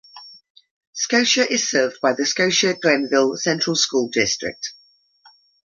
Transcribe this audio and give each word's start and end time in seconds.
Scotia 0.93 1.45
is 1.47 1.69
served 1.69 1.99
by 2.01 2.13
the 2.13 2.25
Scotia-Glenville 2.25 3.37
Central 3.37 3.75
School 3.75 4.09
District. 4.11 4.73